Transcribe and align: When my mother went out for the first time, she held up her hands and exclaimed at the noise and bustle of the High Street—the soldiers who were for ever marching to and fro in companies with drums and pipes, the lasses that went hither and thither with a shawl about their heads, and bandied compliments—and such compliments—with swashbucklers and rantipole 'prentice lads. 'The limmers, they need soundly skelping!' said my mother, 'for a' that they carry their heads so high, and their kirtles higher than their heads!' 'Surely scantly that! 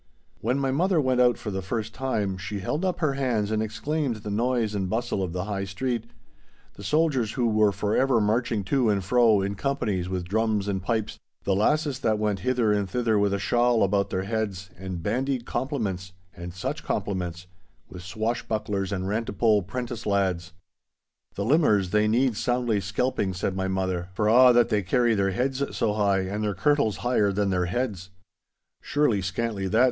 When 0.39 0.57
my 0.57 0.71
mother 0.71 0.99
went 0.99 1.21
out 1.21 1.37
for 1.37 1.51
the 1.51 1.61
first 1.61 1.93
time, 1.93 2.35
she 2.35 2.57
held 2.59 2.83
up 2.83 3.01
her 3.01 3.13
hands 3.13 3.51
and 3.51 3.61
exclaimed 3.61 4.15
at 4.15 4.23
the 4.23 4.31
noise 4.31 4.73
and 4.73 4.89
bustle 4.89 5.21
of 5.21 5.31
the 5.31 5.43
High 5.43 5.65
Street—the 5.65 6.83
soldiers 6.83 7.33
who 7.33 7.47
were 7.47 7.71
for 7.71 7.95
ever 7.95 8.19
marching 8.19 8.63
to 8.63 8.89
and 8.89 9.05
fro 9.05 9.43
in 9.43 9.53
companies 9.53 10.09
with 10.09 10.27
drums 10.27 10.67
and 10.67 10.81
pipes, 10.81 11.19
the 11.43 11.53
lasses 11.53 11.99
that 11.99 12.17
went 12.17 12.39
hither 12.39 12.73
and 12.73 12.89
thither 12.89 13.19
with 13.19 13.31
a 13.31 13.37
shawl 13.37 13.83
about 13.83 14.09
their 14.09 14.23
heads, 14.23 14.71
and 14.75 15.03
bandied 15.03 15.45
compliments—and 15.45 16.55
such 16.55 16.83
compliments—with 16.83 18.01
swashbucklers 18.01 18.91
and 18.91 19.07
rantipole 19.07 19.61
'prentice 19.61 20.07
lads. 20.07 20.53
'The 21.35 21.45
limmers, 21.45 21.91
they 21.91 22.07
need 22.07 22.35
soundly 22.35 22.79
skelping!' 22.81 23.35
said 23.35 23.55
my 23.55 23.67
mother, 23.67 24.09
'for 24.15 24.27
a' 24.27 24.51
that 24.51 24.69
they 24.69 24.81
carry 24.81 25.13
their 25.13 25.29
heads 25.29 25.61
so 25.77 25.93
high, 25.93 26.21
and 26.21 26.43
their 26.43 26.55
kirtles 26.55 26.97
higher 27.05 27.31
than 27.31 27.51
their 27.51 27.65
heads!' 27.65 28.09
'Surely 28.81 29.21
scantly 29.21 29.67
that! 29.67 29.79